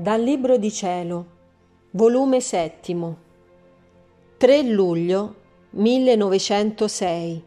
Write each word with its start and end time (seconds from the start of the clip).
Dal 0.00 0.22
Libro 0.22 0.56
di 0.56 0.72
Cielo, 0.72 1.26
volume 1.90 2.40
settimo, 2.40 3.16
3 4.38 4.62
luglio 4.62 5.34
1906. 5.72 7.42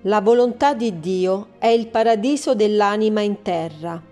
La 0.00 0.20
volontà 0.20 0.74
di 0.74 0.98
Dio 0.98 1.50
è 1.58 1.68
il 1.68 1.86
paradiso 1.86 2.56
dell'anima 2.56 3.20
in 3.20 3.42
terra 3.42 4.02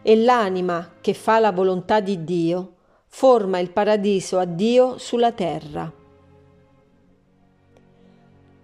e 0.00 0.16
l'anima 0.16 0.92
che 1.02 1.12
fa 1.12 1.38
la 1.38 1.52
volontà 1.52 2.00
di 2.00 2.24
Dio 2.24 2.76
forma 3.08 3.58
il 3.58 3.70
paradiso 3.70 4.38
a 4.38 4.46
Dio 4.46 4.96
sulla 4.96 5.32
terra. 5.32 5.92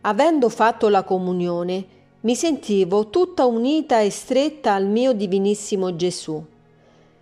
Avendo 0.00 0.48
fatto 0.48 0.88
la 0.88 1.04
comunione, 1.04 1.86
mi 2.20 2.34
sentivo 2.34 3.10
tutta 3.10 3.44
unita 3.44 4.00
e 4.00 4.08
stretta 4.08 4.72
al 4.72 4.86
mio 4.86 5.12
divinissimo 5.12 5.94
Gesù 5.94 6.42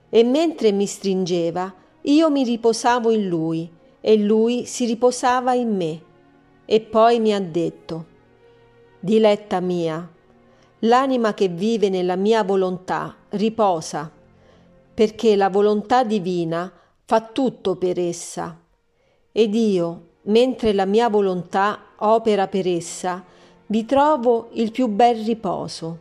e 0.09 0.25
mentre 0.25 0.73
mi 0.73 0.87
stringeva 0.87 1.73
io 2.03 2.31
mi 2.31 2.45
riposavo 2.45 3.11
in 3.11 3.29
lui 3.29 3.71
e 4.01 4.17
lui 4.17 4.65
si 4.65 4.87
riposava 4.87 5.53
in 5.53 5.77
me. 5.77 6.03
E 6.65 6.81
poi 6.81 7.21
mi 7.21 7.35
ha 7.35 7.41
detto, 7.41 8.07
Diletta 9.01 9.61
mia, 9.61 10.09
l'anima 10.81 11.35
che 11.35 11.49
vive 11.49 11.89
nella 11.89 12.17
mia 12.17 12.45
volontà 12.45 13.15
riposa, 13.31 14.11
perché 14.95 15.37
la 15.37 15.49
volontà 15.49 16.05
divina 16.05 16.73
fa 17.05 17.21
tutto 17.21 17.77
per 17.77 17.99
essa. 17.99 18.59
Ed 19.33 19.55
io, 19.55 20.07
mentre 20.23 20.73
la 20.73 20.85
mia 20.85 21.09
volontà 21.09 21.81
opera 21.97 22.49
per 22.49 22.67
essa, 22.67 23.25
vi 23.67 23.85
trovo 23.85 24.49
il 24.53 24.71
più 24.71 24.89
bel 24.89 25.25
riposo, 25.25 25.99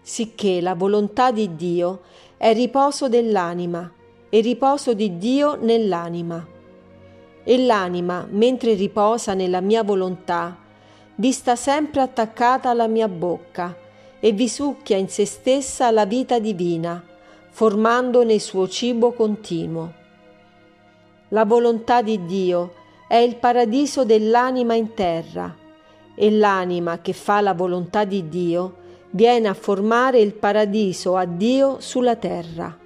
sicché 0.00 0.60
la 0.60 0.74
volontà 0.74 1.32
di 1.32 1.54
Dio 1.56 2.00
è 2.42 2.52
riposo 2.54 3.08
dell'anima 3.08 3.88
e 4.28 4.40
riposo 4.40 4.94
di 4.94 5.16
Dio 5.16 5.54
nell'anima. 5.54 6.44
E 7.44 7.64
l'anima, 7.64 8.26
mentre 8.28 8.74
riposa 8.74 9.34
nella 9.34 9.60
mia 9.60 9.84
volontà, 9.84 10.58
vi 11.14 11.30
sta 11.30 11.54
sempre 11.54 12.00
attaccata 12.00 12.68
alla 12.68 12.88
mia 12.88 13.06
bocca 13.06 13.76
e 14.18 14.32
vi 14.32 14.48
succhia 14.48 14.96
in 14.96 15.08
se 15.08 15.24
stessa 15.24 15.92
la 15.92 16.04
vita 16.04 16.40
divina, 16.40 17.00
formandone 17.50 18.32
il 18.34 18.40
suo 18.40 18.66
cibo 18.66 19.12
continuo. 19.12 19.92
La 21.28 21.44
volontà 21.44 22.02
di 22.02 22.24
Dio 22.24 22.72
è 23.06 23.18
il 23.18 23.36
paradiso 23.36 24.04
dell'anima 24.04 24.74
in 24.74 24.94
terra 24.94 25.54
e 26.16 26.30
l'anima 26.32 26.98
che 26.98 27.12
fa 27.12 27.40
la 27.40 27.54
volontà 27.54 28.02
di 28.02 28.28
Dio 28.28 28.80
viene 29.12 29.48
a 29.48 29.54
formare 29.54 30.20
il 30.20 30.34
paradiso 30.34 31.16
a 31.16 31.24
Dio 31.24 31.80
sulla 31.80 32.16
terra. 32.16 32.76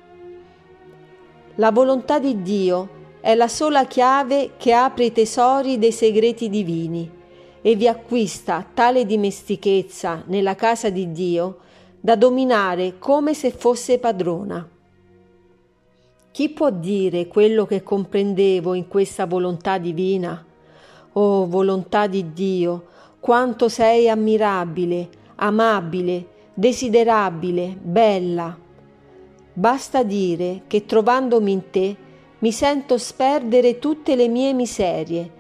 La 1.57 1.71
volontà 1.71 2.19
di 2.19 2.43
Dio 2.43 2.89
è 3.21 3.35
la 3.35 3.49
sola 3.49 3.87
chiave 3.87 4.53
che 4.57 4.73
apre 4.73 5.07
i 5.07 5.13
tesori 5.13 5.79
dei 5.79 5.93
segreti 5.93 6.49
divini 6.49 7.11
e 7.63 7.75
vi 7.75 7.89
acquista 7.89 8.65
tale 8.73 9.07
dimestichezza 9.07 10.23
nella 10.27 10.55
casa 10.55 10.91
di 10.91 11.11
Dio 11.11 11.59
da 12.01 12.15
dominare 12.15 12.99
come 12.99 13.35
se 13.35 13.51
fosse 13.51 13.99
padrona. 13.99 14.69
Chi 16.31 16.51
può 16.51 16.71
dire 16.71 17.27
quello 17.27 17.67
che 17.67 17.83
comprendevo 17.83 18.75
in 18.75 18.89
questa 18.89 19.27
volontà 19.27 19.79
divina? 19.79 20.45
Oh 21.13 21.47
volontà 21.47 22.07
di 22.07 22.33
Dio, 22.33 22.85
quanto 23.19 23.69
sei 23.69 24.09
ammirabile, 24.11 25.09
amabile, 25.37 26.27
desiderabile, 26.55 27.77
bella. 27.81 28.57
Basta 29.53 30.03
dire 30.03 30.63
che 30.67 30.85
trovandomi 30.85 31.53
in 31.53 31.71
te 31.71 31.97
mi 32.39 32.53
sento 32.53 32.99
sperdere 32.99 33.79
tutte 33.79 34.15
le 34.15 34.29
mie 34.29 34.53
miserie, 34.53 35.31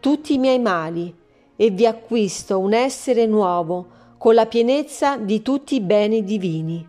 tutti 0.00 0.34
i 0.34 0.38
miei 0.38 0.60
mali, 0.60 1.12
e 1.56 1.70
vi 1.70 1.86
acquisto 1.86 2.58
un 2.58 2.72
essere 2.72 3.26
nuovo 3.26 3.86
con 4.18 4.34
la 4.34 4.46
pienezza 4.46 5.16
di 5.16 5.42
tutti 5.42 5.76
i 5.76 5.80
beni 5.80 6.24
divini. 6.24 6.86